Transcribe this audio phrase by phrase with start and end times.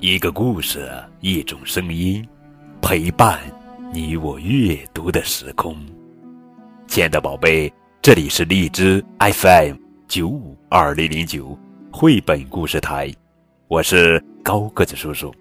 [0.00, 2.24] 一个故事，一种声音，
[2.80, 3.40] 陪伴
[3.92, 5.76] 你我阅读的时空。
[6.86, 9.74] 亲爱的宝贝，这里是荔枝 FM
[10.06, 11.58] 九五二零零九
[11.90, 13.12] 绘本故事台，
[13.66, 15.34] 我是高个子叔叔。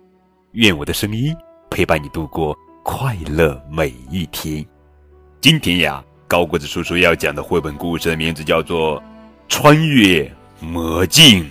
[0.54, 1.38] 愿我的声音
[1.70, 4.66] 陪伴你度过快乐每一天。
[5.40, 9.00] 今天呀，高个子叔叔要讲的绘本故事的名字叫做
[9.48, 10.28] 《穿越
[10.60, 11.44] 魔镜》，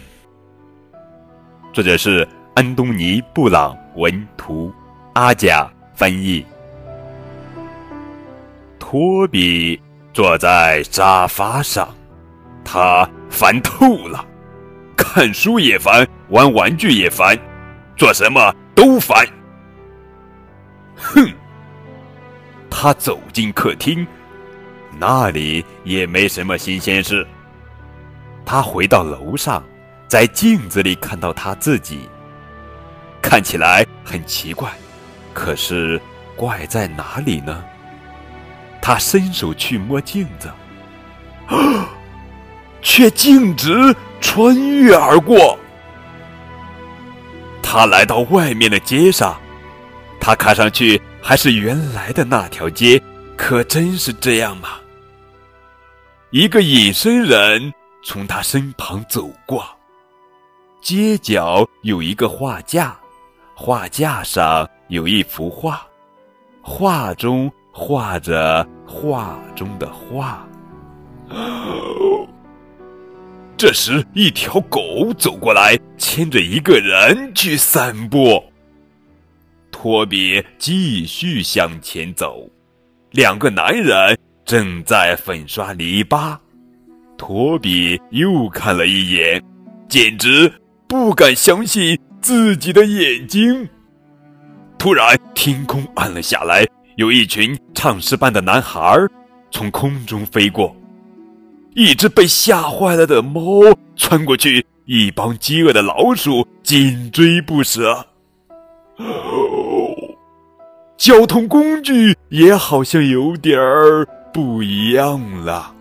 [1.73, 2.27] 作者是。
[2.57, 4.73] 安东尼·布朗文图，
[5.13, 6.43] 阿甲翻译。
[8.79, 9.79] 托比
[10.15, 11.87] 坐在沙发上，
[12.65, 14.25] 他烦透了，
[14.97, 17.39] 看书也烦，玩玩具也烦，
[17.95, 19.27] 做什么都烦。
[20.97, 21.31] 哼！
[22.71, 24.07] 他走进客厅，
[24.99, 27.27] 那里也没什么新鲜事。
[28.47, 29.63] 他回到楼上，
[30.09, 32.09] 在镜子里看到他自己。
[33.29, 34.71] 看起来很奇怪，
[35.35, 36.01] 可是
[36.37, 37.65] 怪在哪里呢？
[38.81, 40.49] 他伸手去摸镜子，
[42.81, 45.59] 却径直穿越而过。
[47.61, 49.37] 他来到外面的街上，
[50.21, 53.03] 他看上去还是原来的那条街，
[53.37, 54.69] 可真是这样吗？
[56.31, 57.75] 一个隐身人
[58.05, 59.67] 从他身旁走过，
[60.81, 62.97] 街角有一个画架。
[63.59, 65.81] 画架上有一幅画，
[66.61, 70.47] 画中画着画中的画。
[73.57, 78.45] 这时，一条狗走过来，牵着一个人去散步。
[79.71, 82.47] 托比继续向前走，
[83.13, 86.37] 两个男人正在粉刷篱笆。
[87.17, 89.43] 托比又看了一眼，
[89.89, 90.53] 简直
[90.87, 91.99] 不敢相信。
[92.21, 93.69] 自己的眼睛。
[94.79, 98.97] 突然，天空暗了下来，有一群唱诗班的男孩
[99.51, 100.77] 从空中飞过，
[101.75, 103.43] 一只被吓坏了的猫
[103.97, 108.07] 窜过去，一帮饥饿的老鼠紧追不舍。
[108.97, 109.05] 哦
[110.97, 115.75] 交通工具也好像有点儿不一样了。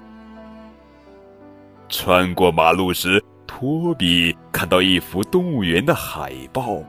[1.89, 3.23] 穿过马路时。
[3.47, 6.81] 托比看到一幅动物园的海报，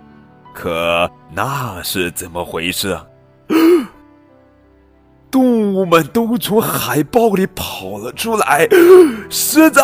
[0.55, 3.05] 可那是怎么回事啊？
[5.33, 8.69] 动物们都从海报里跑了出来。
[9.29, 9.81] 狮子，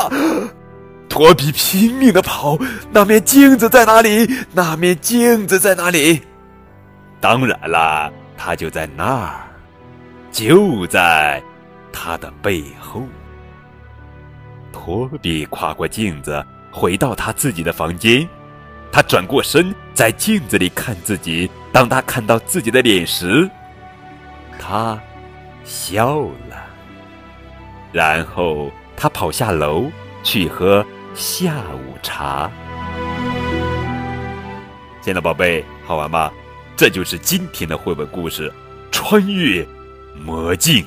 [1.09, 2.57] 托比拼命的跑。
[2.93, 4.31] 那面镜子在哪里？
[4.53, 6.23] 那面镜子在哪里？
[7.21, 9.41] 当然啦，它就在那儿，
[10.31, 11.43] 就在
[11.93, 13.03] 他的背后。
[14.71, 16.47] 托比跨过镜子。
[16.73, 18.27] 回到他自己的房间，
[18.91, 21.49] 他转过身，在镜子里看自己。
[21.71, 23.49] 当他看到自己的脸时，
[24.59, 24.99] 他
[25.65, 26.67] 笑了。
[27.93, 29.91] 然后他跑下楼
[30.23, 30.85] 去喝
[31.15, 32.51] 下午茶。
[35.03, 36.33] 亲爱的宝贝，好玩吗？
[36.75, 38.51] 这就是今天的绘本故事
[38.91, 39.67] 《穿越
[40.15, 40.83] 魔镜》。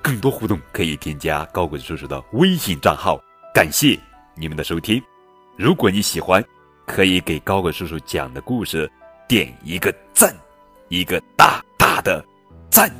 [0.00, 3.20] 更多互动可以添加高鬼叔叔的微信账号。
[3.54, 3.98] 感谢。
[4.42, 5.00] 你们的收听，
[5.56, 6.44] 如果你喜欢，
[6.84, 8.90] 可以给高个叔叔讲的故事
[9.28, 10.34] 点一个赞，
[10.88, 12.24] 一个大大的
[12.68, 12.90] 赞。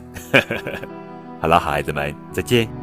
[1.43, 2.82] 好了，孩子们，再见。